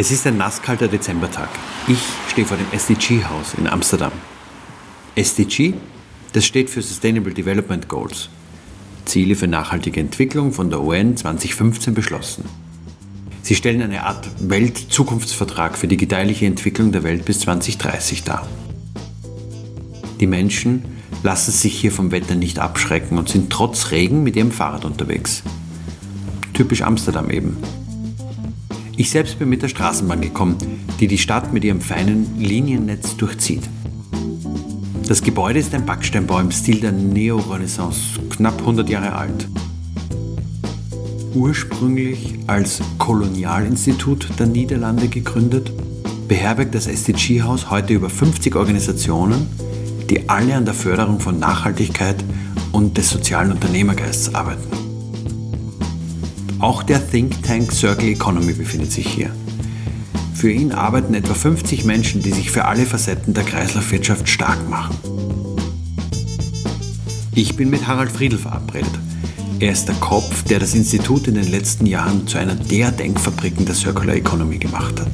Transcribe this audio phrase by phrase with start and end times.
[0.00, 1.48] Es ist ein nasskalter Dezembertag.
[1.88, 4.12] Ich stehe vor dem SDG-Haus in Amsterdam.
[5.16, 5.74] SDG,
[6.34, 8.28] das steht für Sustainable Development Goals.
[9.06, 12.44] Ziele für nachhaltige Entwicklung von der UN 2015 beschlossen.
[13.42, 18.46] Sie stellen eine Art Weltzukunftsvertrag für die gedeihliche Entwicklung der Welt bis 2030 dar.
[20.20, 20.84] Die Menschen
[21.24, 25.42] lassen sich hier vom Wetter nicht abschrecken und sind trotz Regen mit ihrem Fahrrad unterwegs.
[26.54, 27.56] Typisch Amsterdam eben.
[28.98, 30.58] Ich selbst bin mit der Straßenbahn gekommen,
[31.00, 33.62] die die Stadt mit ihrem feinen Liniennetz durchzieht.
[35.06, 39.48] Das Gebäude ist ein Backsteinbau im Stil der Neorenaissance, knapp 100 Jahre alt
[41.34, 45.72] ursprünglich als Kolonialinstitut der Niederlande gegründet,
[46.26, 49.46] beherbergt das SDG-Haus heute über 50 Organisationen,
[50.10, 52.16] die alle an der Förderung von Nachhaltigkeit
[52.72, 54.87] und des sozialen Unternehmergeists arbeiten.
[56.60, 59.30] Auch der Think Tank Circle Economy befindet sich hier.
[60.34, 64.96] Für ihn arbeiten etwa 50 Menschen, die sich für alle Facetten der Kreislaufwirtschaft stark machen.
[67.34, 68.90] Ich bin mit Harald Friedl verabredet,
[69.60, 73.66] er ist der Kopf, der das Institut in den letzten Jahren zu einer der Denkfabriken
[73.66, 75.10] der Circular Economy gemacht hat.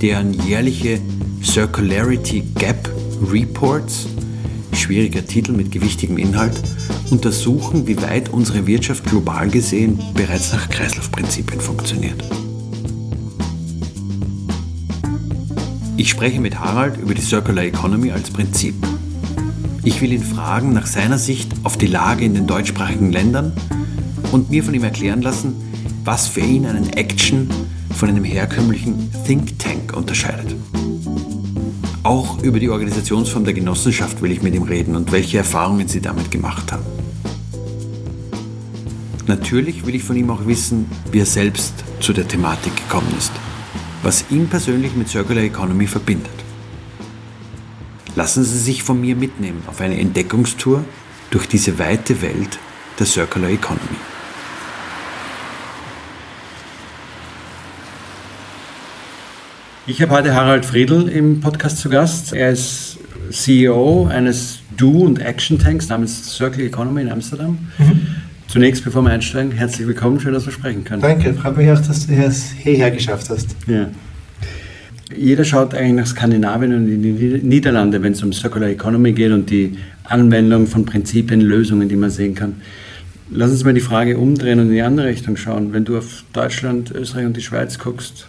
[0.00, 1.00] Deren jährliche
[1.42, 2.90] Circularity Gap
[3.30, 4.06] Reports,
[4.72, 6.58] schwieriger Titel mit gewichtigem Inhalt,
[7.10, 12.22] untersuchen, wie weit unsere Wirtschaft global gesehen bereits nach Kreislaufprinzipien funktioniert.
[15.96, 18.74] Ich spreche mit Harald über die Circular Economy als Prinzip.
[19.82, 23.52] Ich will ihn fragen nach seiner Sicht auf die Lage in den deutschsprachigen Ländern
[24.30, 25.54] und mir von ihm erklären lassen,
[26.04, 27.48] was für ihn einen Action
[27.96, 30.54] von einem herkömmlichen Think Tank unterscheidet.
[32.04, 36.00] Auch über die Organisationsform der Genossenschaft will ich mit ihm reden und welche Erfahrungen sie
[36.00, 36.97] damit gemacht haben.
[39.28, 43.30] Natürlich will ich von ihm auch wissen, wie er selbst zu der Thematik gekommen ist,
[44.02, 46.32] was ihn persönlich mit Circular Economy verbindet.
[48.16, 50.82] Lassen Sie sich von mir mitnehmen auf eine Entdeckungstour
[51.30, 52.58] durch diese weite Welt
[52.98, 53.98] der Circular Economy.
[59.86, 62.32] Ich habe heute Harald Friedl im Podcast zu Gast.
[62.32, 62.98] Er ist
[63.30, 67.58] CEO eines Do- und Action-Tanks namens Circular Economy in Amsterdam.
[67.76, 68.17] Mhm.
[68.48, 71.02] Zunächst, bevor wir einsteigen, herzlich willkommen, schön, dass wir sprechen können.
[71.02, 73.54] Danke, freut mich auch, dass du es hierher geschafft hast.
[73.66, 73.90] Ja.
[75.14, 79.32] Jeder schaut eigentlich nach Skandinavien und in die Niederlande, wenn es um Circular Economy geht
[79.32, 82.62] und die Anwendung von Prinzipien, Lösungen, die man sehen kann.
[83.30, 85.74] Lass uns mal die Frage umdrehen und in die andere Richtung schauen.
[85.74, 88.28] Wenn du auf Deutschland, Österreich und die Schweiz guckst,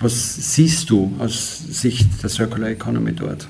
[0.00, 3.46] was siehst du aus Sicht der Circular Economy dort?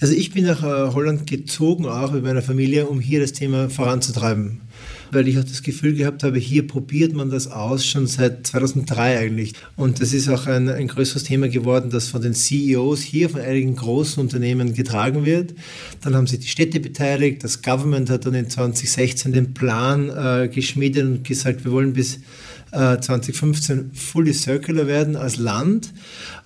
[0.00, 3.68] Also ich bin nach äh, Holland gezogen, auch mit meiner Familie, um hier das Thema
[3.68, 4.62] voranzutreiben
[5.12, 9.18] weil ich auch das Gefühl gehabt habe, hier probiert man das aus, schon seit 2003
[9.18, 9.54] eigentlich.
[9.76, 13.40] Und das ist auch ein, ein größeres Thema geworden, das von den CEOs hier, von
[13.40, 15.54] einigen großen Unternehmen getragen wird.
[16.02, 20.48] Dann haben sich die Städte beteiligt, das Government hat dann in 2016 den Plan äh,
[20.48, 22.20] geschmiedet und gesagt, wir wollen bis
[22.72, 25.92] 2015 äh, fully circular werden als Land.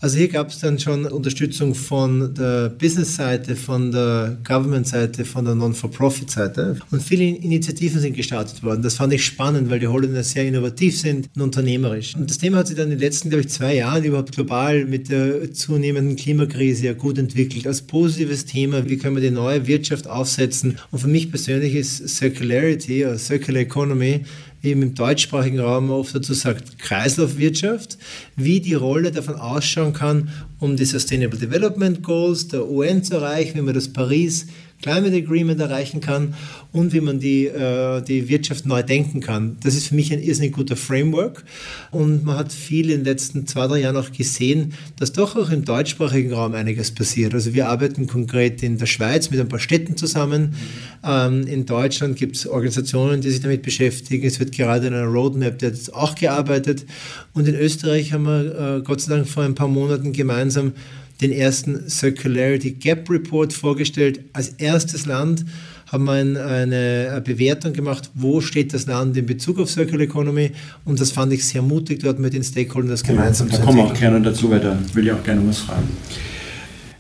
[0.00, 5.54] Also hier gab es dann schon Unterstützung von der Business-Seite, von der Government-Seite, von der
[5.54, 6.78] Non-for-Profit-Seite.
[6.90, 8.82] Und viele Initiativen sind gestartet worden.
[8.82, 12.14] Das fand ich spannend, weil die Holländer sehr innovativ sind und unternehmerisch.
[12.14, 14.84] Und das Thema hat sich dann in den letzten, glaube ich, zwei Jahren überhaupt global
[14.84, 17.66] mit der zunehmenden Klimakrise ja gut entwickelt.
[17.66, 20.78] Als positives Thema, wie können wir die neue Wirtschaft aufsetzen?
[20.90, 24.20] Und für mich persönlich ist Circularity oder Circular Economy
[24.64, 27.98] eben im deutschsprachigen Raum oft dazu sagt, Kreislaufwirtschaft,
[28.36, 33.58] wie die Rolle davon ausschauen kann, um die Sustainable Development Goals der UN zu erreichen,
[33.58, 34.46] wie man das Paris
[34.84, 36.34] Climate Agreement erreichen kann
[36.70, 39.56] und wie man die, äh, die Wirtschaft neu denken kann.
[39.62, 41.42] Das ist für mich ein irrsinnig guter Framework
[41.90, 45.48] und man hat viel in den letzten zwei, drei Jahren auch gesehen, dass doch auch
[45.48, 47.32] im deutschsprachigen Raum einiges passiert.
[47.32, 50.54] Also wir arbeiten konkret in der Schweiz mit ein paar Städten zusammen.
[51.02, 54.26] Ähm, in Deutschland gibt es Organisationen, die sich damit beschäftigen.
[54.26, 56.84] Es wird gerade an einer Roadmap jetzt auch gearbeitet
[57.32, 60.72] und in Österreich haben wir äh, Gott sei Dank vor ein paar Monaten gemeinsam
[61.20, 64.20] den ersten Circularity Gap Report vorgestellt.
[64.32, 65.44] Als erstes Land
[65.90, 70.50] haben wir eine Bewertung gemacht, wo steht das Land in Bezug auf Circular Economy
[70.84, 73.66] und das fand ich sehr mutig, dort mit den Stakeholdern das gemeinsam genau, zu Da
[73.66, 75.88] kommen wir auch gerne dazu, weil da will ich auch gerne was fragen.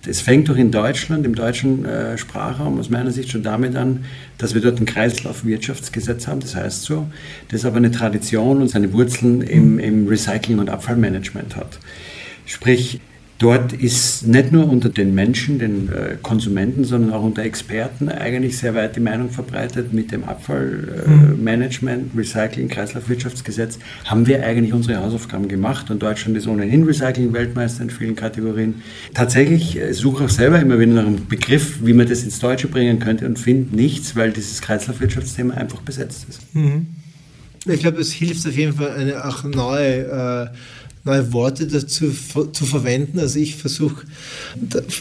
[0.06, 4.04] Es fängt doch in Deutschland, im deutschen äh, Sprachraum aus meiner Sicht schon damit an,
[4.36, 7.06] dass wir dort ein Kreislaufwirtschaftsgesetz haben, das heißt so,
[7.48, 11.78] das aber eine Tradition und seine Wurzeln im, im Recycling- und Abfallmanagement hat.
[12.44, 13.00] Sprich,
[13.38, 18.58] Dort ist nicht nur unter den Menschen, den äh, Konsumenten, sondern auch unter Experten eigentlich
[18.58, 25.02] sehr weit die Meinung verbreitet, mit dem Abfallmanagement, äh, Recycling, Kreislaufwirtschaftsgesetz haben wir eigentlich unsere
[25.02, 28.76] Hausaufgaben gemacht und Deutschland ist ohnehin Recycling-Weltmeister in vielen Kategorien.
[29.14, 32.68] Tatsächlich äh, suche auch selber immer wieder nach einem Begriff, wie man das ins Deutsche
[32.68, 36.54] bringen könnte und finde nichts, weil dieses Kreislaufwirtschaftsthema einfach besetzt ist.
[36.54, 36.86] Mhm.
[37.66, 40.56] Ich glaube, es hilft auf jeden Fall eine auch neue äh,
[41.04, 43.18] neue Worte dazu zu verwenden.
[43.18, 44.06] Also ich versuche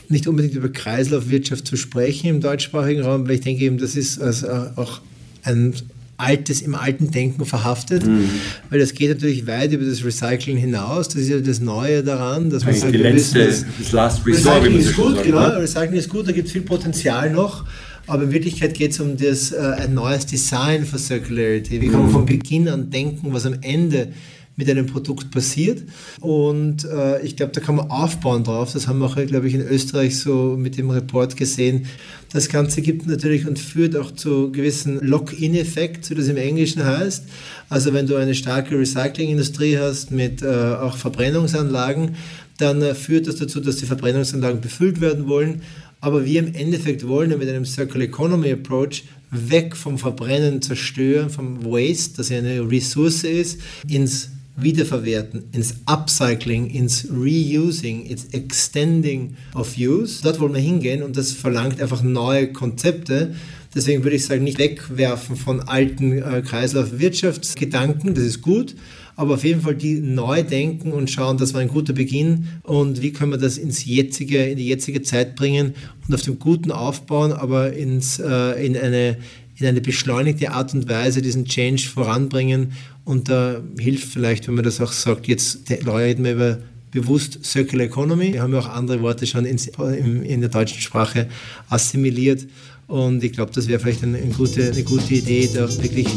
[0.09, 4.21] nicht unbedingt über Kreislaufwirtschaft zu sprechen im deutschsprachigen Raum, weil ich denke eben, das ist
[4.21, 5.01] also auch
[5.43, 5.73] ein
[6.17, 8.29] altes, im alten Denken verhaftet, mhm.
[8.69, 11.07] weil das geht natürlich weit über das Recycling hinaus.
[11.09, 14.63] Das ist ja das Neue daran, dass man sagt, die letzte, das, das Last Resort,
[14.63, 15.57] Recycling ist gut, genau, ne?
[15.57, 17.65] Recycling ist gut, da gibt es viel Potenzial noch.
[18.05, 21.81] Aber in Wirklichkeit geht es um das, äh, ein neues Design für Circularity.
[21.81, 22.13] Wie kann man mhm.
[22.13, 24.09] von Beginn an denken, was am Ende
[24.55, 25.83] mit einem Produkt passiert.
[26.19, 28.73] Und äh, ich glaube, da kann man aufbauen drauf.
[28.73, 31.87] Das haben wir auch, glaube ich, in Österreich so mit dem Report gesehen.
[32.31, 37.23] Das Ganze gibt natürlich und führt auch zu gewissen Lock-in-Effekt, wie das im Englischen heißt.
[37.69, 42.15] Also wenn du eine starke Recyclingindustrie hast mit äh, auch Verbrennungsanlagen,
[42.57, 45.63] dann äh, führt das dazu, dass die Verbrennungsanlagen befüllt werden wollen.
[45.99, 51.63] Aber wir im Endeffekt wollen mit einem Circular Economy Approach weg vom Verbrennen, Zerstören, vom
[51.65, 59.75] Waste, das ja eine Ressource ist, ins Wiederverwerten, ins Upcycling, ins Reusing, ins Extending of
[59.77, 60.21] Use.
[60.21, 63.33] Dort wollen wir hingehen und das verlangt einfach neue Konzepte.
[63.73, 68.75] Deswegen würde ich sagen, nicht wegwerfen von alten äh, Kreislaufwirtschaftsgedanken, das ist gut,
[69.15, 73.01] aber auf jeden Fall die neu denken und schauen, das war ein guter Beginn und
[73.01, 75.73] wie können wir das ins jetzige, in die jetzige Zeit bringen
[76.07, 79.17] und auf dem Guten aufbauen, aber ins, äh, in eine
[79.59, 82.73] in eine beschleunigte Art und Weise diesen Change voranbringen.
[83.05, 86.57] Und da hilft vielleicht, wenn man das auch sagt, jetzt reden wir über
[86.91, 88.33] bewusst Circular Economy.
[88.33, 91.27] Wir haben ja auch andere Worte schon in, der deutschen Sprache
[91.69, 92.45] assimiliert.
[92.87, 96.07] Und ich glaube, das wäre vielleicht eine, gute, eine gute Idee, da wirklich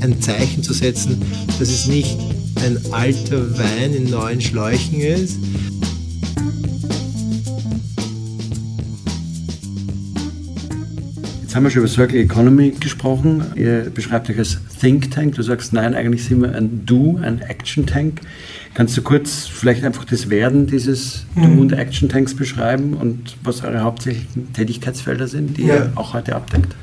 [0.00, 1.22] ein Zeichen zu setzen,
[1.58, 2.16] dass es nicht
[2.56, 5.36] ein alter Wein in neuen Schläuchen ist,
[11.48, 13.42] Jetzt haben wir schon über Circle Economy gesprochen.
[13.54, 15.34] Ihr beschreibt euch als Think Tank.
[15.34, 18.20] Du sagst, nein, eigentlich sind wir ein Do, ein Action Tank.
[18.74, 21.58] Kannst du kurz vielleicht einfach das Werden dieses Do mhm.
[21.60, 25.76] und Action Tanks beschreiben und was eure hauptsächlichen Tätigkeitsfelder sind, die ja.
[25.76, 26.74] ihr auch heute abdeckt?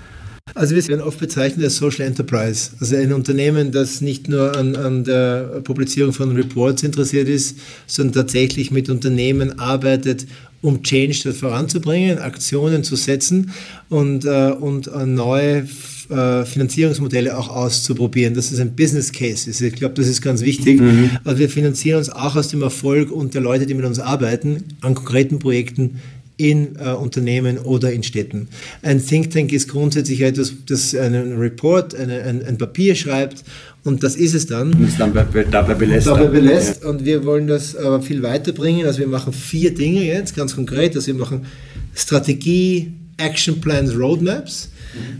[0.56, 4.76] Also wir werden oft bezeichnet als Social Enterprise, also ein Unternehmen, das nicht nur an,
[4.76, 10.26] an, der Publizierung von Reports interessiert ist, sondern tatsächlich mit Unternehmen arbeitet,
[10.66, 13.52] um Change voranzubringen, Aktionen zu setzen
[13.90, 15.68] und, äh, und äh, neue
[16.10, 18.34] äh, Finanzierungsmodelle auch auszuprobieren.
[18.34, 19.50] Das ist ein Business Case.
[19.50, 20.80] Ich glaube, das ist ganz wichtig.
[20.80, 21.12] Mhm.
[21.24, 24.64] Also wir finanzieren uns auch aus dem Erfolg und der Leute, die mit uns arbeiten,
[24.82, 26.02] an konkreten Projekten
[26.38, 28.48] in äh, Unternehmen oder in Städten.
[28.82, 33.44] Ein Think Tank ist grundsätzlich etwas, das einen Report, eine, ein, ein Papier schreibt
[33.84, 34.74] und das ist es dann.
[34.74, 36.08] Und es dann dabei belässt.
[36.08, 36.84] Dabei belässt.
[36.84, 36.90] Ja.
[36.90, 38.86] Und wir wollen das aber viel weiterbringen.
[38.86, 40.96] Also wir machen vier Dinge jetzt, ganz konkret.
[40.96, 41.46] Also wir machen
[41.94, 44.70] Strategie, Action Plans, Roadmaps.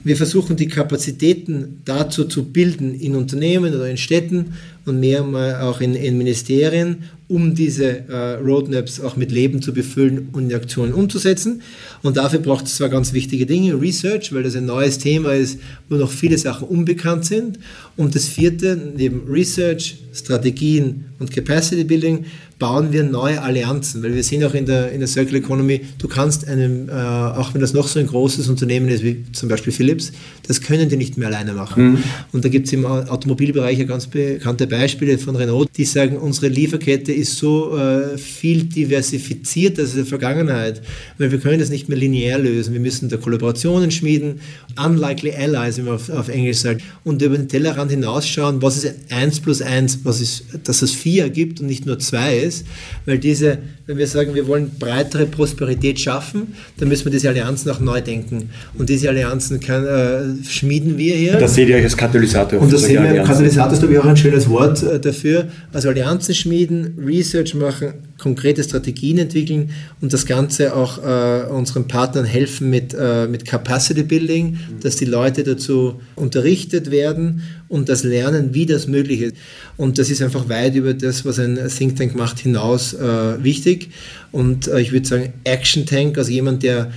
[0.04, 4.54] Wir versuchen die Kapazitäten dazu zu bilden in Unternehmen oder in Städten
[4.86, 9.74] und mehr mal auch in, in Ministerien, um diese äh, Roadmaps auch mit Leben zu
[9.74, 11.62] befüllen und in Aktionen umzusetzen.
[12.04, 15.60] Und dafür braucht es zwar ganz wichtige Dinge, Research, weil das ein neues Thema ist,
[15.90, 17.60] wo noch viele Sachen unbekannt sind.
[17.98, 22.26] Und das vierte, neben Research, Strategien und Capacity Building,
[22.58, 26.08] bauen wir neue Allianzen, weil wir sehen auch in der, in der Circular Economy, du
[26.08, 29.74] kannst einem, äh, auch wenn das noch so ein großes Unternehmen ist, wie zum Beispiel
[29.74, 30.14] Philips,
[30.48, 31.92] das können die nicht mehr alleine machen.
[31.92, 32.04] Mhm.
[32.32, 36.48] Und da gibt es im Automobilbereich ja ganz bekannte Beispiele von Renault, die sagen, unsere
[36.48, 40.82] Lieferkette ist so äh, viel diversifiziert als in der Vergangenheit,
[41.18, 42.74] weil wir können das nicht mehr linear lösen.
[42.74, 44.40] Wir müssen da Kollaborationen schmieden,
[44.84, 48.94] unlikely allies, wie man auf, auf Englisch sagt, und über den Tellerrand hinausschauen, was ist
[49.10, 52.66] 1 plus 1, was ist, dass es 4 gibt und nicht nur 2 ist,
[53.06, 57.72] weil diese, wenn wir sagen, wir wollen breitere Prosperität schaffen, dann müssen wir diese Allianzen
[57.72, 58.50] auch neu denken.
[58.78, 61.34] Und diese Allianzen kann, äh, schmieden wir hier.
[61.34, 62.60] Das seht ihr euch als Katalysator.
[62.60, 65.48] Und das sehen wir, Katalysator ist, glaube ich, auch ein schönes Wort äh, dafür.
[65.72, 69.72] Also Allianzen schmieden, Research machen, konkrete Strategien entwickeln
[70.02, 75.06] und das Ganze auch äh, unseren Partnern helfen mit, äh, mit Capacity Building, dass die
[75.06, 79.36] Leute dazu unterrichtet werden und das lernen, wie das möglich ist.
[79.78, 83.90] Und das ist einfach weit über das, was ein Think Tank macht, hinaus äh, wichtig.
[84.32, 86.92] Und äh, ich würde sagen, Action Tank, also jemand, der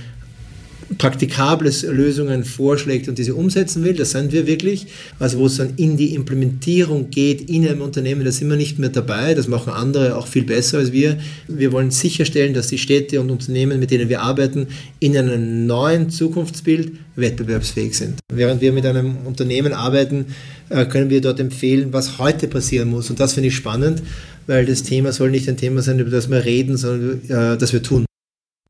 [0.97, 4.87] praktikables Lösungen vorschlägt und diese umsetzen will, das sind wir wirklich.
[5.19, 8.79] Also wo es dann in die Implementierung geht in einem Unternehmen, da sind wir nicht
[8.79, 11.17] mehr dabei, das machen andere auch viel besser als wir.
[11.47, 14.67] Wir wollen sicherstellen, dass die Städte und Unternehmen, mit denen wir arbeiten,
[14.99, 18.19] in einem neuen Zukunftsbild wettbewerbsfähig sind.
[18.31, 20.27] Während wir mit einem Unternehmen arbeiten,
[20.69, 23.09] äh, können wir dort empfehlen, was heute passieren muss.
[23.09, 24.01] Und das finde ich spannend,
[24.47, 27.73] weil das Thema soll nicht ein Thema sein, über das wir reden, sondern äh, das
[27.73, 28.05] wir tun.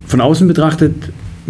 [0.05, 0.93] Von außen betrachtet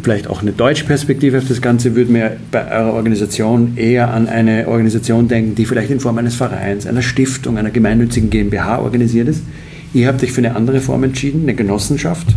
[0.02, 4.28] vielleicht auch eine deutsche Perspektive auf das Ganze, würde mir bei eurer Organisation eher an
[4.28, 9.28] eine Organisation denken, die vielleicht in Form eines Vereins, einer Stiftung, einer gemeinnützigen GmbH organisiert
[9.28, 9.44] ist.
[9.94, 12.28] Ihr habt euch für eine andere Form entschieden, eine Genossenschaft.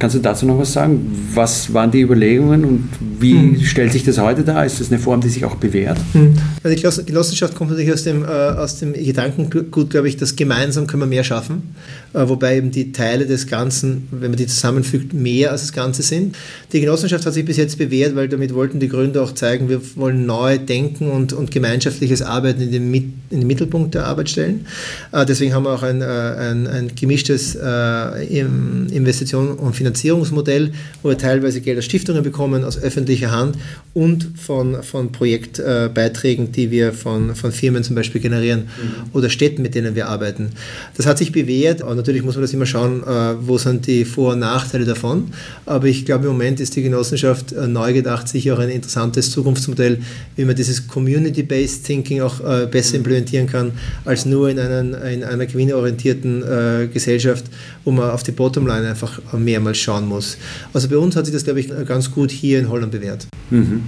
[0.00, 1.28] Kannst du dazu noch was sagen?
[1.34, 2.88] Was waren die Überlegungen und
[3.20, 3.60] wie hm.
[3.60, 4.64] stellt sich das heute dar?
[4.64, 5.98] Ist das eine Form, die sich auch bewährt?
[6.14, 6.34] Hm.
[6.62, 10.86] Also die Genossenschaft kommt natürlich aus dem, äh, aus dem Gedankengut, glaube ich, dass gemeinsam
[10.86, 11.74] können wir mehr schaffen,
[12.14, 16.00] äh, wobei eben die Teile des Ganzen, wenn man die zusammenfügt, mehr als das Ganze
[16.00, 16.34] sind.
[16.72, 19.82] Die Genossenschaft hat sich bis jetzt bewährt, weil damit wollten die Gründer auch zeigen, wir
[19.96, 24.66] wollen neu denken und, und gemeinschaftliches Arbeiten in den, in den Mittelpunkt der Arbeit stellen.
[25.12, 30.72] Äh, deswegen haben wir auch ein, äh, ein, ein gemischtes äh, Investition- und Finanzierungsmodell Finanzierungsmodell,
[31.02, 33.56] wo wir teilweise Geld aus Stiftungen bekommen, aus öffentlicher Hand
[33.92, 39.10] und von, von Projektbeiträgen, die wir von, von Firmen zum Beispiel generieren mhm.
[39.12, 40.50] oder Städten, mit denen wir arbeiten.
[40.96, 44.04] Das hat sich bewährt und natürlich muss man das immer schauen, äh, wo sind die
[44.04, 45.32] Vor- und Nachteile davon.
[45.66, 49.30] Aber ich glaube, im Moment ist die Genossenschaft äh, neu gedacht sicher auch ein interessantes
[49.32, 49.98] Zukunftsmodell,
[50.36, 53.72] wie man dieses Community-Based Thinking auch äh, besser implementieren kann,
[54.04, 56.44] als nur in, einen, in einer gewinnorientierten
[56.92, 57.44] Gesellschaft,
[57.84, 60.36] wo man auf die Bottomline einfach mehrmals schauen muss.
[60.72, 63.26] Also bei uns hat sich das, glaube ich, ganz gut hier in Holland bewährt.
[63.50, 63.82] Mhm.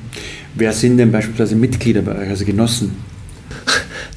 [0.54, 2.92] Wer sind denn beispielsweise Mitglieder bei euch, also Genossen?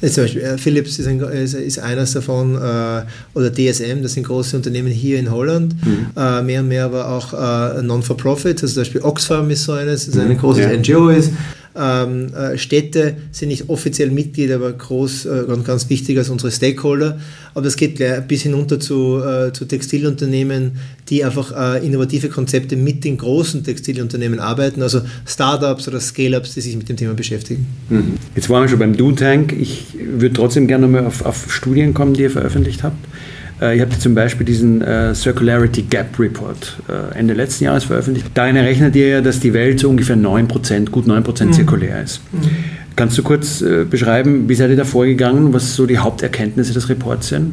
[0.00, 3.02] Zum Beispiel äh, Philips ist, ein, ist, eines davon äh,
[3.34, 5.74] oder DSM, das sind große Unternehmen hier in Holland.
[5.84, 6.08] Mhm.
[6.16, 10.10] Äh, mehr und mehr aber auch äh, Non-for-Profit, also zum Beispiel Oxfam ist so eines,
[10.10, 10.36] das mhm.
[10.36, 10.76] großes ja.
[10.76, 11.32] NGO ist.
[11.78, 16.50] Ähm, äh, Städte sind nicht offiziell Mitglied, aber groß äh, und ganz wichtig als unsere
[16.50, 17.18] Stakeholder.
[17.54, 20.72] Aber das geht bis hinunter zu, äh, zu Textilunternehmen,
[21.08, 26.60] die einfach äh, innovative Konzepte mit den großen Textilunternehmen arbeiten, also Startups oder Scale-Ups, die
[26.60, 27.66] sich mit dem Thema beschäftigen.
[27.88, 28.14] Mhm.
[28.34, 29.54] Jetzt waren wir schon beim Do-Tank.
[29.58, 33.04] Ich würde trotzdem gerne mal auf, auf Studien kommen, die ihr veröffentlicht habt.
[33.60, 38.30] Äh, ihr habt zum Beispiel diesen äh, Circularity Gap Report äh, Ende letzten Jahres veröffentlicht.
[38.34, 41.52] Darin errechnet ihr ja, dass die Welt so ungefähr 9%, gut 9% mhm.
[41.52, 42.20] zirkulär ist.
[42.32, 42.40] Mhm.
[42.96, 47.28] Kannst du kurz beschreiben, wie seid ihr da vorgegangen, was so die Haupterkenntnisse des Reports
[47.28, 47.52] sind?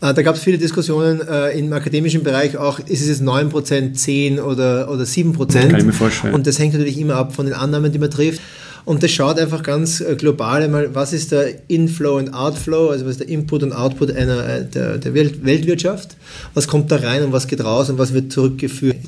[0.00, 4.40] Da gab es viele Diskussionen äh, im akademischen Bereich auch, ist es jetzt 9%, 10
[4.40, 5.52] oder, oder 7%?
[5.52, 6.32] Das kann ich mir vorstellen.
[6.32, 8.40] Und das hängt natürlich immer ab von den Annahmen, die man trifft.
[8.84, 13.04] Und das schaut einfach ganz äh, global einmal, was ist der Inflow und Outflow, also
[13.04, 16.16] was ist der Input und Output einer, äh, der, der Weltwirtschaft,
[16.52, 19.00] was kommt da rein und was geht raus und was wird zurückgeführt.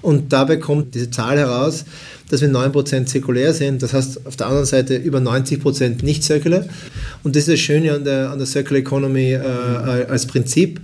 [0.00, 1.84] Und dabei kommt diese Zahl heraus,
[2.30, 3.82] dass wir 9% zirkulär sind.
[3.82, 6.66] Das heißt auf der anderen Seite über 90% nicht zirkulär.
[7.22, 9.38] Und das ist das Schöne an der, an der Circular Economy äh,
[10.08, 10.80] als Prinzip.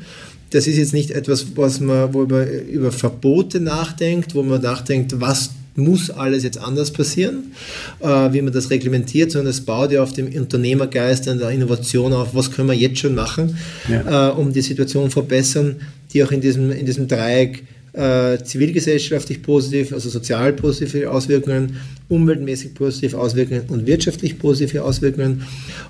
[0.51, 5.21] Das ist jetzt nicht etwas, was man, wo man über Verbote nachdenkt, wo man nachdenkt,
[5.21, 7.53] was muss alles jetzt anders passieren,
[8.01, 12.13] äh, wie man das reglementiert, sondern es baut ja auf dem Unternehmergeist und der Innovation
[12.13, 13.57] auf, was können wir jetzt schon machen,
[13.89, 14.31] ja.
[14.31, 15.77] äh, um die Situation verbessern,
[16.13, 21.77] die auch in diesem, in diesem Dreieck äh, zivilgesellschaftlich positiv, also sozial positive Auswirkungen,
[22.09, 25.45] umweltmäßig positive Auswirkungen und wirtschaftlich positive Auswirkungen.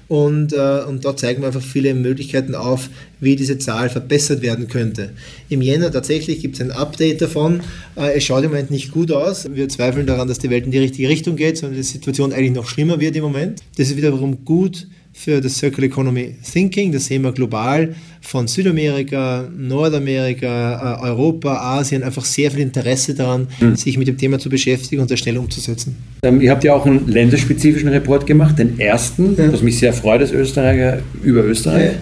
[0.08, 2.88] Und, äh, und dort zeigen wir einfach viele Möglichkeiten auf,
[3.20, 5.10] wie diese Zahl verbessert werden könnte.
[5.48, 7.60] Im Jänner tatsächlich gibt es ein Update davon.
[7.96, 9.48] Äh, es schaut im Moment nicht gut aus.
[9.52, 12.52] Wir zweifeln daran, dass die Welt in die richtige Richtung geht, sondern die Situation eigentlich
[12.52, 13.60] noch schlimmer wird im Moment.
[13.76, 14.86] Das ist wiederum gut
[15.18, 16.92] für das Circular Economy Thinking.
[16.92, 23.48] Das sehen wir global von Südamerika, Nordamerika, äh, Europa, Asien einfach sehr viel Interesse daran,
[23.60, 23.74] mhm.
[23.74, 25.96] sich mit dem Thema zu beschäftigen und das schnell umzusetzen.
[26.22, 29.52] Ähm, ihr habt ja auch einen länderspezifischen Report gemacht, den ersten, ja.
[29.52, 31.92] was mich sehr freut als Österreicher über Österreich.
[31.92, 31.98] Ja.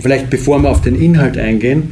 [0.00, 1.90] Vielleicht bevor wir auf den Inhalt eingehen,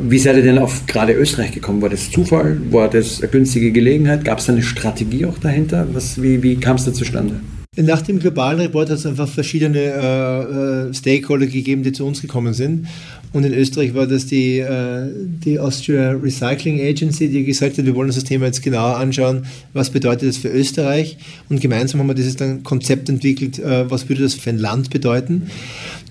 [0.00, 1.82] wie seid ihr denn auf gerade Österreich gekommen?
[1.82, 2.58] War das Zufall?
[2.70, 4.24] War das eine günstige Gelegenheit?
[4.24, 5.86] Gab es eine Strategie auch dahinter?
[5.92, 7.40] Was, wie wie kam es da zustande?
[7.76, 12.22] Nach dem globalen Report hat es einfach verschiedene äh, äh, Stakeholder gegeben, die zu uns
[12.22, 12.86] gekommen sind.
[13.32, 15.08] Und in Österreich war das die, äh,
[15.44, 19.44] die Austria Recycling Agency, die gesagt hat, wir wollen uns das Thema jetzt genauer anschauen,
[19.72, 21.16] was bedeutet das für Österreich.
[21.48, 24.90] Und gemeinsam haben wir dieses dann Konzept entwickelt, äh, was würde das für ein Land
[24.90, 25.50] bedeuten.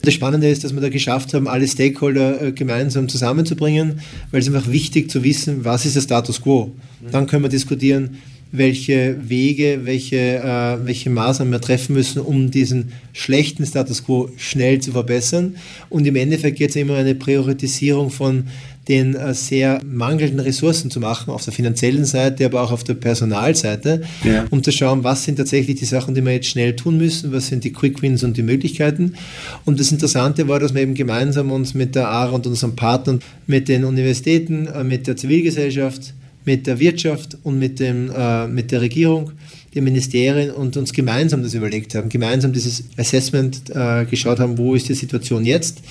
[0.02, 4.02] Das Spannende ist, dass wir da geschafft haben, alle Stakeholder äh, gemeinsam zusammenzubringen,
[4.32, 6.74] weil es einfach wichtig zu wissen, was ist der Status quo.
[7.10, 8.18] Dann können wir diskutieren,
[8.54, 14.80] welche Wege, welche, äh, welche Maßnahmen wir treffen müssen, um diesen schlechten Status quo schnell
[14.80, 15.56] zu verbessern.
[15.90, 18.46] Und im Endeffekt geht es immer eine Priorisierung von
[18.88, 22.94] den äh, sehr mangelnden Ressourcen zu machen, auf der finanziellen Seite, aber auch auf der
[22.94, 24.46] Personalseite, ja.
[24.52, 27.48] um zu schauen, was sind tatsächlich die Sachen, die wir jetzt schnell tun müssen, was
[27.48, 29.16] sind die Quick Wins und die Möglichkeiten.
[29.66, 33.20] Und das Interessante war, dass wir eben gemeinsam uns mit der ARA und unseren Partnern,
[33.48, 36.14] mit den Universitäten, äh, mit der Zivilgesellschaft,
[36.46, 39.32] mit der Wirtschaft und mit, dem, äh, mit der Regierung,
[39.74, 44.76] den Ministerien und uns gemeinsam das überlegt haben, gemeinsam dieses Assessment äh, geschaut haben, wo
[44.76, 45.82] ist die Situation jetzt.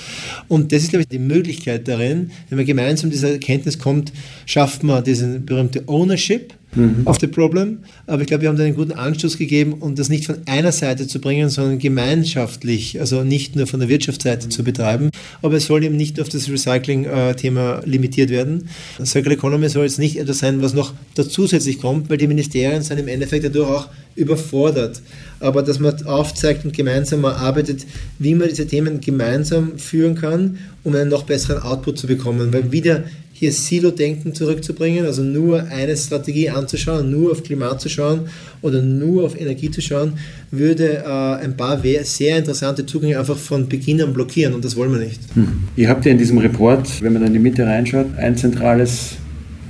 [0.49, 4.13] Und das ist, glaube ich, die Möglichkeit darin, wenn man gemeinsam dieser Erkenntnis kommt,
[4.47, 7.03] schafft man diesen berühmte Ownership mhm.
[7.07, 7.79] of the problem.
[8.07, 10.73] Aber ich glaube, wir haben da einen guten Anstoß gegeben, um das nicht von einer
[10.73, 15.11] Seite zu bringen, sondern gemeinschaftlich, also nicht nur von der Wirtschaftsseite zu betreiben.
[15.43, 18.69] Aber es soll eben nicht auf das Recycling-Thema limitiert werden.
[19.05, 22.99] Circular Economy soll jetzt nicht etwas sein, was noch zusätzlich kommt, weil die Ministerien sind
[22.99, 25.03] im Endeffekt dadurch auch überfordert.
[25.41, 27.87] Aber dass man aufzeigt und gemeinsam arbeitet,
[28.19, 32.53] wie man diese Themen gemeinsam führen kann, um einen noch besseren Output zu bekommen.
[32.53, 33.05] Weil wieder
[33.43, 38.21] hier Silo-Denken zurückzubringen, also nur eine Strategie anzuschauen, nur auf Klimat zu schauen
[38.61, 40.13] oder nur auf Energie zu schauen,
[40.53, 44.93] würde äh, ein paar sehr interessante Zugänge einfach von Beginn an blockieren und das wollen
[44.93, 45.19] wir nicht.
[45.35, 45.65] Hm.
[45.75, 49.17] Ihr habt ja in diesem Report, wenn man in die Mitte reinschaut, ein zentrales,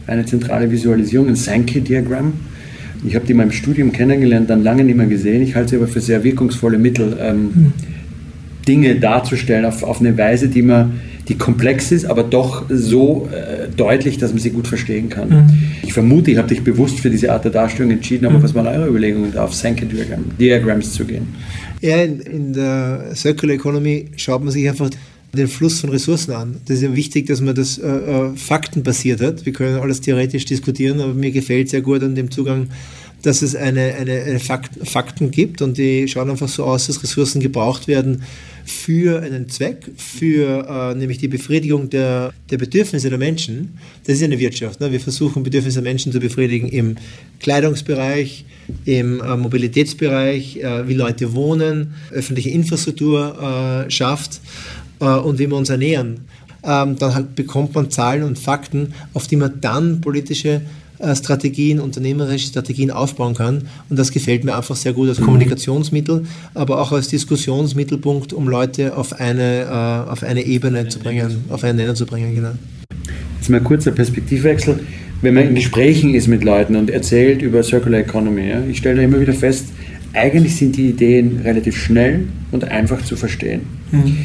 [0.07, 2.35] eine zentrale Visualisierung, ein Sankey-Diagramm.
[3.07, 5.41] Ich habe die mal im Studium kennengelernt, dann lange nicht mehr gesehen.
[5.41, 7.73] Ich halte sie aber für sehr wirkungsvolle Mittel, ähm, hm.
[8.69, 13.69] Dinge darzustellen auf, auf eine Weise, die man die komplex ist, aber doch so äh,
[13.69, 15.29] deutlich, dass man sie gut verstehen kann.
[15.29, 15.63] Mhm.
[15.85, 18.43] Ich vermute, ich habe dich bewusst für diese Art der Darstellung entschieden, aber mhm.
[18.43, 21.29] was waren eure Überlegungen, auf Sankey-Diagrams zu gehen?
[21.81, 24.91] Ja, in, in der Circular Economy schaut man sich einfach
[25.33, 26.57] den Fluss von Ressourcen an.
[26.67, 29.47] Das ist ja wichtig, dass man das äh, äh faktenbasiert hat.
[29.47, 32.67] Wir können alles theoretisch diskutieren, aber mir gefällt sehr gut an dem Zugang,
[33.23, 37.03] dass es eine, eine, eine Fakten, Fakten gibt und die schauen einfach so aus, dass
[37.03, 38.23] Ressourcen gebraucht werden
[38.65, 43.79] für einen Zweck, für äh, nämlich die Befriedigung der, der Bedürfnisse der Menschen.
[44.07, 44.81] Das ist eine Wirtschaft.
[44.81, 44.93] Ne?
[44.93, 46.97] Wir versuchen Bedürfnisse der Menschen zu befriedigen im
[47.41, 48.45] Kleidungsbereich,
[48.85, 54.41] im äh, Mobilitätsbereich, äh, wie Leute wohnen, öffentliche Infrastruktur äh, schafft
[55.01, 56.21] äh, und wie wir uns ernähren.
[56.65, 60.63] Ähm, dann halt bekommt man Zahlen und Fakten, auf die man dann politische
[61.15, 63.69] Strategien, unternehmerische Strategien aufbauen kann.
[63.89, 68.97] Und das gefällt mir einfach sehr gut als Kommunikationsmittel, aber auch als Diskussionsmittelpunkt, um Leute
[68.97, 72.35] auf eine, äh, auf eine Ebene zu bringen, auf einen Nenner zu bringen.
[72.35, 72.53] Genau.
[73.39, 74.81] Jetzt mal ein kurzer Perspektivwechsel.
[75.21, 78.97] Wenn man in Gesprächen ist mit Leuten und erzählt über Circular Economy, ja, ich stelle
[78.97, 79.67] da immer wieder fest,
[80.13, 83.63] eigentlich sind die Ideen relativ schnell und einfach zu verstehen.
[83.91, 84.17] Mhm.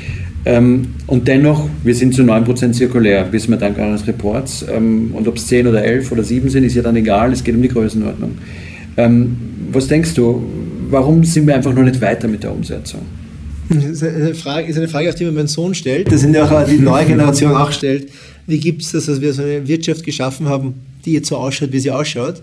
[0.46, 4.66] Ähm, und dennoch, wir sind zu 9% zirkulär, wissen wir dank eines Reports.
[4.72, 7.44] Ähm, und ob es 10 oder 11 oder 7 sind, ist ja dann egal, es
[7.44, 8.38] geht um die Größenordnung.
[8.96, 9.36] Ähm,
[9.72, 10.44] was denkst du,
[10.90, 13.02] warum sind wir einfach noch nicht weiter mit der Umsetzung?
[13.70, 16.12] Das ist eine Frage, ist eine Frage, die mir mein Sohn stellt.
[16.12, 18.10] Das sind ja auch die neue Generation auch stellt.
[18.46, 20.76] Wie gibt es das, dass wir so eine Wirtschaft geschaffen haben,
[21.08, 22.42] die jetzt so ausschaut, wie sie ausschaut.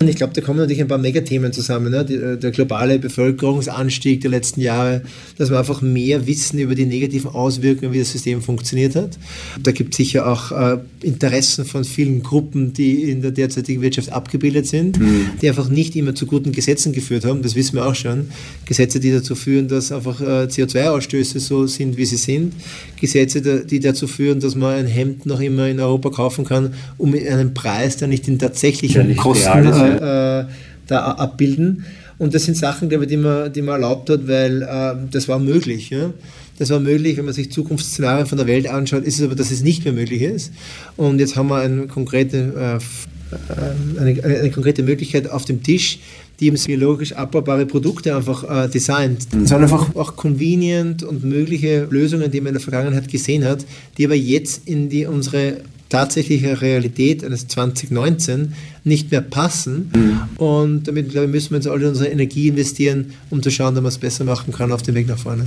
[0.00, 1.92] Und ich glaube, da kommen natürlich ein paar Megathemen zusammen.
[1.92, 2.04] Ne?
[2.04, 5.02] Die, äh, der globale Bevölkerungsanstieg der letzten Jahre,
[5.36, 9.18] dass wir einfach mehr wissen über die negativen Auswirkungen, wie das System funktioniert hat.
[9.62, 14.10] Da gibt es sicher auch äh, Interessen von vielen Gruppen, die in der derzeitigen Wirtschaft
[14.10, 15.30] abgebildet sind, mhm.
[15.42, 17.42] die einfach nicht immer zu guten Gesetzen geführt haben.
[17.42, 18.28] Das wissen wir auch schon.
[18.64, 22.54] Gesetze, die dazu führen, dass einfach äh, CO2-Ausstöße so sind, wie sie sind.
[22.98, 27.12] Gesetze, die dazu führen, dass man ein Hemd noch immer in Europa kaufen kann, um
[27.14, 30.40] einen Preis der nicht den tatsächlichen nicht Kosten ja.
[30.40, 30.46] äh,
[30.86, 31.84] da abbilden.
[32.18, 35.28] Und das sind Sachen, glaube ich, die man, die man erlaubt hat, weil äh, das
[35.28, 35.90] war möglich.
[35.90, 36.12] Ja?
[36.58, 39.52] Das war möglich, wenn man sich Zukunftsszenarien von der Welt anschaut, ist es aber, dass
[39.52, 40.52] es nicht mehr möglich ist.
[40.96, 42.84] Und jetzt haben wir eine konkrete äh,
[43.30, 45.98] äh, eine, eine, konkrete Möglichkeit auf dem Tisch,
[46.40, 49.32] die eben biologisch abbaubare Produkte einfach äh, designt.
[49.32, 49.46] Mhm.
[49.46, 54.06] Sondern einfach auch convenient und mögliche Lösungen, die man in der Vergangenheit gesehen hat, die
[54.06, 55.58] aber jetzt in die unsere
[55.88, 59.90] tatsächliche Realität eines 2019 nicht mehr passen.
[59.94, 60.20] Mhm.
[60.36, 63.82] Und damit, glaube ich, müssen wir jetzt alle unsere Energie investieren, um zu schauen, dass
[63.82, 65.44] man es besser machen kann auf dem Weg nach vorne.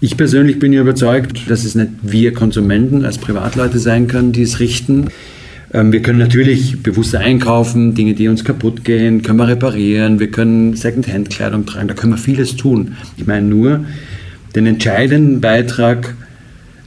[0.00, 4.42] Ich persönlich bin ja überzeugt, dass es nicht wir Konsumenten als Privatleute sein können, die
[4.42, 5.06] es richten.
[5.72, 10.30] Ähm, wir können natürlich bewusster einkaufen, Dinge, die uns kaputt gehen, können wir reparieren, wir
[10.30, 12.96] können Secondhand-Kleidung tragen, da können wir vieles tun.
[13.16, 13.84] Ich meine nur,
[14.54, 16.14] den entscheidenden Beitrag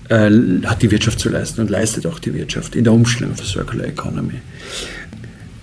[0.09, 0.29] äh,
[0.65, 3.87] hat die Wirtschaft zu leisten und leistet auch die Wirtschaft in der Umstellung für Circular
[3.87, 4.35] Economy.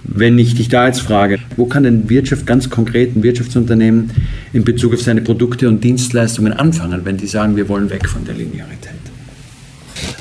[0.04, 4.10] Wenn ich dich da jetzt frage, wo kann denn Wirtschaft ganz konkret, ein Wirtschaftsunternehmen
[4.52, 8.24] in Bezug auf seine Produkte und Dienstleistungen anfangen, wenn die sagen, wir wollen weg von
[8.24, 9.11] der Linearität?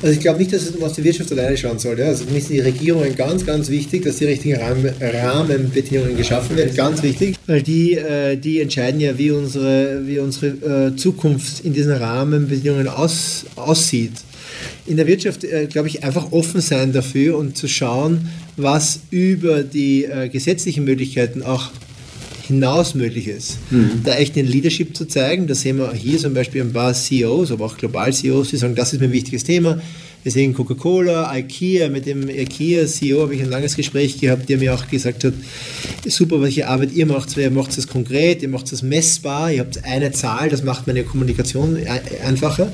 [0.01, 1.99] Also ich glaube nicht, dass es um was die Wirtschaft alleine schauen soll.
[1.99, 2.07] Ja.
[2.07, 6.75] Also für mich sind die Regierungen ganz, ganz wichtig, dass die richtigen Rahmenbedingungen geschaffen werden.
[6.75, 11.73] Ganz wichtig, weil die, äh, die entscheiden ja, wie unsere, wie unsere äh, Zukunft in
[11.73, 14.13] diesen Rahmenbedingungen aus, aussieht.
[14.87, 19.63] In der Wirtschaft, äh, glaube ich, einfach offen sein dafür und zu schauen, was über
[19.63, 21.71] die gesetzlichen Möglichkeiten auch
[22.51, 23.57] hinaus möglich ist.
[23.71, 24.01] Mhm.
[24.03, 27.51] Da echt den Leadership zu zeigen, das sehen wir hier zum Beispiel ein paar CEOs,
[27.51, 29.81] aber auch global CEOs, die sagen, das ist mir ein wichtiges Thema.
[30.23, 34.75] Wir sehen Coca-Cola, IKEA, mit dem IKEA-CEO habe ich ein langes Gespräch gehabt, der mir
[34.75, 35.33] auch gesagt hat,
[36.05, 39.83] super, welche Arbeit ihr macht, ihr macht es konkret, ihr macht es messbar, ihr habt
[39.83, 41.75] eine Zahl, das macht meine Kommunikation
[42.23, 42.71] einfacher.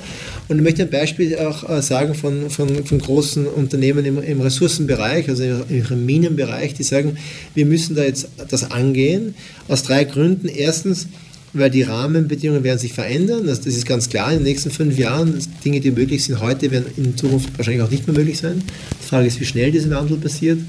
[0.48, 4.42] Und ich möchte ein Beispiel auch äh, sagen von, von, von großen Unternehmen im, im
[4.42, 7.18] Ressourcenbereich, also im Minenbereich, die sagen,
[7.54, 9.36] wir müssen da jetzt das angehen,
[9.68, 10.48] aus drei Gründen.
[10.48, 11.08] Erstens,
[11.54, 13.46] weil die Rahmenbedingungen werden sich verändern.
[13.46, 15.38] Das, das, ist ganz klar in den nächsten fünf Jahren.
[15.66, 18.64] Dinge, die möglich sind heute, werden in Zukunft wahrscheinlich auch nicht mehr möglich sein.
[19.02, 20.60] Die Frage ist, wie schnell dieser Wandel passiert.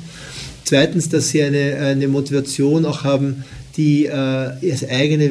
[0.65, 3.45] Zweitens, dass sie eine, eine Motivation auch haben,
[3.79, 4.11] die äh,
[4.61, 5.31] das eigene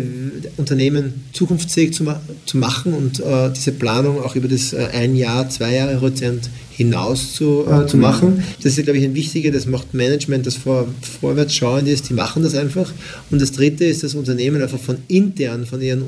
[0.56, 5.18] Unternehmen zukunftsfähig zu, ma zu machen und äh, diese Planung auch über das äh, ein
[5.18, 8.42] Jahr, zwei Jahre Horizont hinaus zu, äh, zu machen.
[8.64, 10.88] Das ist, glaube ich, ein wichtiger, das macht Management, das vor,
[11.20, 12.94] vorwärts schauend ist, die machen das einfach.
[13.30, 16.04] Und das dritte ist, dass Unternehmen einfach von intern, von ihren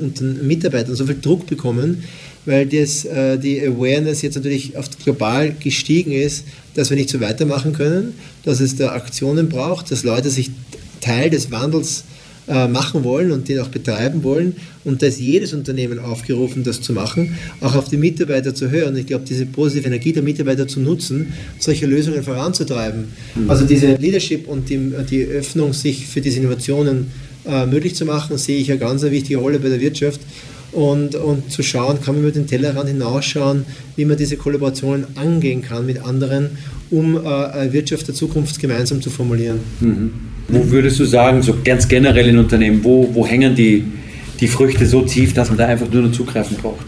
[0.46, 2.04] Mitarbeitern so viel Druck bekommen,
[2.46, 7.20] weil das, äh, die Awareness jetzt natürlich oft global gestiegen ist, dass wir nicht so
[7.20, 10.50] weitermachen können, dass es da Aktionen braucht, dass Leute sich
[11.02, 14.56] Teil des Wandels äh, machen wollen und den auch betreiben wollen.
[14.84, 18.96] Und da ist jedes Unternehmen aufgerufen, das zu machen, auch auf die Mitarbeiter zu hören.
[18.96, 23.04] Ich glaube, diese positive Energie der Mitarbeiter zu nutzen, solche Lösungen voranzutreiben.
[23.48, 27.08] Also diese Leadership und die, die Öffnung, sich für diese Innovationen
[27.46, 30.20] äh, möglich zu machen, sehe ich eine ganz wichtige Rolle bei der Wirtschaft.
[30.72, 33.64] Und, und zu schauen, kann man über den Tellerrand hinausschauen,
[33.96, 36.50] wie man diese Kollaborationen angehen kann mit anderen,
[36.90, 39.60] um äh, eine Wirtschaft der Zukunft gemeinsam zu formulieren.
[39.80, 40.10] Mhm.
[40.48, 43.84] Wo würdest du sagen, so ganz generell in Unternehmen, wo, wo hängen die,
[44.40, 46.86] die Früchte so tief, dass man da einfach nur noch zugreifen braucht?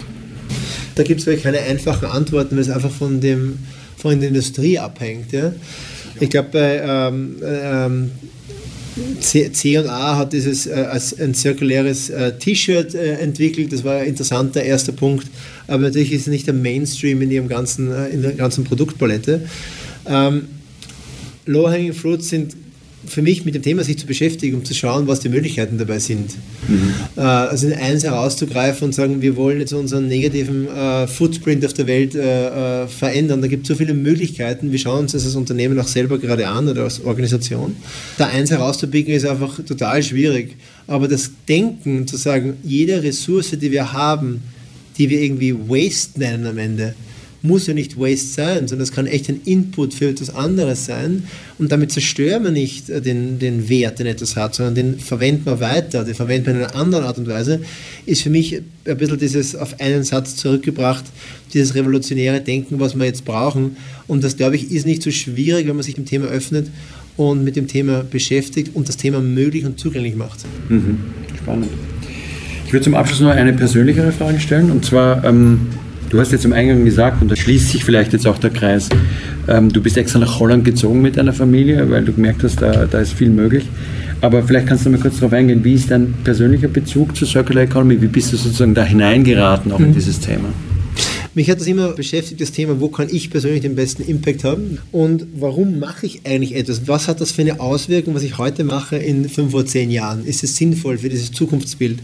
[0.95, 3.59] Da gibt es wirklich keine einfachen Antworten, weil es einfach von, dem,
[3.97, 5.33] von der Industrie abhängt.
[5.33, 5.53] Ja?
[6.21, 8.11] Ich glaube, bei ähm, ähm,
[9.21, 13.73] C&A hat dieses äh, als ein zirkuläres äh, T-Shirt äh, entwickelt.
[13.73, 15.27] Das war ein interessanter erster Punkt.
[15.67, 19.43] Aber natürlich ist es nicht der Mainstream in, ihrem ganzen, äh, in der ganzen Produktpalette.
[20.07, 20.49] Ähm,
[21.47, 22.55] Low-hanging fruits sind
[23.07, 25.99] für mich mit dem Thema sich zu beschäftigen, um zu schauen, was die Möglichkeiten dabei
[25.99, 26.31] sind.
[26.69, 26.95] Mhm.
[27.17, 31.87] Äh, also eins herauszugreifen und sagen, wir wollen jetzt unseren negativen äh, Footprint auf der
[31.87, 33.41] Welt äh, äh verändern.
[33.43, 34.71] Da gibt es so viele Möglichkeiten.
[34.71, 37.77] Wir schauen uns das als Unternehmen auch selber gerade an oder als Organisation.
[38.19, 40.57] Da eins herauszupicken ist einfach total schwierig.
[40.87, 44.43] Aber das Denken, zu sagen, jede Ressource, die wir haben,
[44.99, 46.95] die wir irgendwie Waste nennen am Ende,
[47.43, 51.25] muss ja nicht Waste sein, sondern es kann echt ein Input für etwas anderes sein.
[51.59, 55.47] Und damit zerstören wir nicht äh, den, den Wert, den etwas hat, sondern den verwenden
[55.47, 57.61] wir weiter, den verwenden wir in einer anderen Art und Weise,
[58.07, 61.05] ist für mich ein bisschen dieses auf einen Satz zurückgebracht,
[61.53, 63.77] dieses revolutionäre Denken, was wir jetzt brauchen.
[64.07, 66.69] Und das, glaube ich, ist nicht so schwierig, wenn man sich dem Thema öffnet
[67.17, 70.41] und mit dem Thema beschäftigt und das Thema möglich und zugänglich macht.
[70.69, 70.99] Mhm.
[71.43, 71.69] Spannend.
[72.67, 75.67] Ich würde zum Abschluss noch eine persönlichere Frage stellen, und zwar, ähm,
[76.13, 78.91] Du hast jetzt am Eingang gesagt, und da schließt sich vielleicht jetzt auch der Kreis,
[79.49, 82.85] ähm, du bist extra nach Holland gezogen mit deiner Familie, weil du gemerkt hast, da,
[82.85, 83.65] da ist viel möglich.
[84.21, 87.63] Aber vielleicht kannst du mal kurz darauf eingehen, wie ist dein persönlicher Bezug zur Circular
[87.63, 88.03] Economy?
[88.03, 89.87] Wie bist du sozusagen da hineingeraten, auch mhm.
[89.87, 90.51] in dieses Thema?
[91.35, 94.81] Mich hat das immer beschäftigt, das Thema, wo kann ich persönlich den besten Impact haben
[94.93, 96.87] und warum mache ich eigentlich etwas?
[96.89, 100.27] Was hat das für eine Auswirkung, was ich heute mache in fünf oder zehn Jahren?
[100.27, 102.01] Ist es sinnvoll für dieses Zukunftsbild?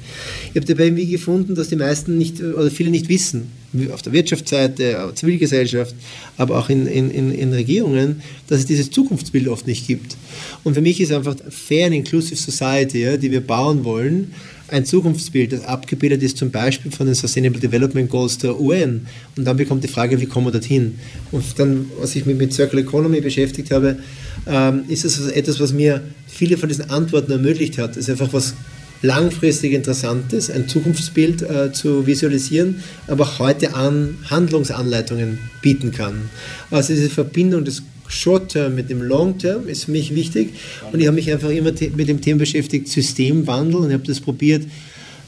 [0.48, 3.48] Ich habe dabei irgendwie gefunden, dass die meisten nicht oder viele nicht wissen,
[3.92, 5.94] auf der Wirtschaftsseite, Zivilgesellschaft,
[6.36, 10.16] aber auch in, in, in Regierungen, dass es dieses Zukunftsbild oft nicht gibt.
[10.64, 14.32] Und für mich ist einfach Fair and Inclusive Society, ja, die wir bauen wollen,
[14.70, 19.06] ein Zukunftsbild, das abgebildet ist zum Beispiel von den Sustainable Development Goals der UN.
[19.36, 20.98] Und dann bekommt die Frage, wie kommen wir dorthin?
[21.32, 23.98] Und dann, was ich mit Circular Economy beschäftigt habe,
[24.46, 27.92] ähm, ist es etwas, was mir viele von diesen Antworten ermöglicht hat.
[27.92, 28.54] Es ist einfach was
[29.02, 36.28] langfristig Interessantes, ein Zukunftsbild äh, zu visualisieren, aber auch heute an Handlungsanleitungen bieten kann.
[36.70, 40.54] Also diese Verbindung des Short-Term mit dem Long-Term ist für mich wichtig
[40.92, 44.20] und ich habe mich einfach immer mit dem Thema beschäftigt, Systemwandel und ich habe das
[44.20, 44.64] probiert,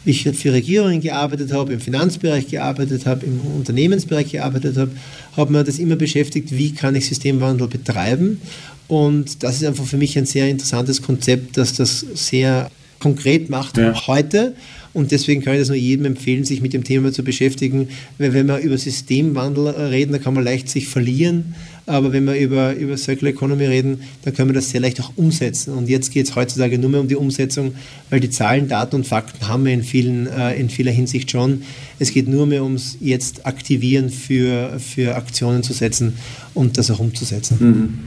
[0.04, 4.92] wie ich für Regierungen gearbeitet habe, im Finanzbereich gearbeitet habe, im Unternehmensbereich gearbeitet habe,
[5.36, 8.40] habe mir das immer beschäftigt, wie kann ich Systemwandel betreiben
[8.88, 13.76] und das ist einfach für mich ein sehr interessantes Konzept, dass das sehr konkret macht
[13.76, 14.06] ja.
[14.06, 14.54] heute.
[14.92, 18.32] Und deswegen kann ich das nur jedem empfehlen, sich mit dem Thema zu beschäftigen, weil
[18.32, 21.54] wenn wir über Systemwandel reden, dann kann man leicht sich verlieren
[21.90, 25.10] aber wenn wir über, über Circular Economy reden, dann können wir das sehr leicht auch
[25.16, 25.74] umsetzen.
[25.74, 27.74] Und jetzt geht es heutzutage nur mehr um die Umsetzung,
[28.10, 31.62] weil die Zahlen, Daten und Fakten haben wir in, vielen, äh, in vieler Hinsicht schon.
[31.98, 36.14] Es geht nur mehr ums jetzt Aktivieren für, für Aktionen zu setzen
[36.54, 37.56] und das auch umzusetzen.
[37.58, 37.98] Mhm.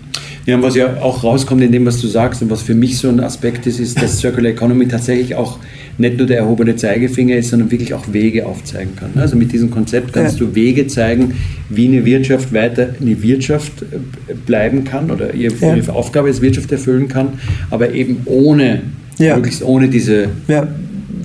[0.45, 2.97] Ja, und was ja auch rauskommt in dem, was du sagst und was für mich
[2.97, 5.59] so ein Aspekt ist, ist, dass Circular Economy tatsächlich auch
[5.97, 9.11] nicht nur der erhobene Zeigefinger ist, sondern wirklich auch Wege aufzeigen kann.
[9.15, 10.45] Also mit diesem Konzept kannst ja.
[10.45, 11.33] du Wege zeigen,
[11.69, 15.93] wie eine Wirtschaft weiter eine Wirtschaft äh, bleiben kann oder ihre ja.
[15.93, 17.33] Aufgabe als Wirtschaft erfüllen kann,
[17.69, 18.81] aber eben ohne,
[19.17, 19.35] ja.
[19.35, 20.29] möglichst ohne diese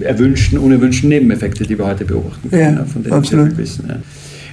[0.01, 3.51] erwünschten, unerwünschten Nebeneffekte, die wir heute beobachten können, von denen absolut.
[3.51, 3.91] wir wissen.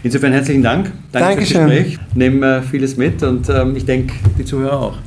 [0.03, 0.91] Insofern herzlichen Dank.
[1.11, 1.67] Danke Dankeschön.
[1.67, 1.99] fürs Gespräch.
[2.13, 4.97] Nehmen äh, vieles mit und ähm, ich denke, die Zuhörer auch.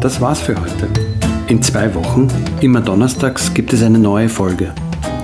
[0.00, 1.13] Das war's für heute.
[1.46, 2.26] In zwei Wochen,
[2.62, 4.72] immer donnerstags, gibt es eine neue Folge.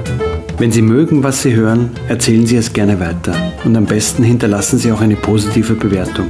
[0.57, 3.33] Wenn Sie mögen, was Sie hören, erzählen Sie es gerne weiter.
[3.65, 6.27] Und am besten hinterlassen Sie auch eine positive Bewertung.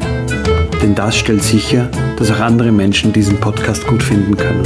[0.81, 4.65] Denn das stellt sicher, dass auch andere Menschen diesen Podcast gut finden können.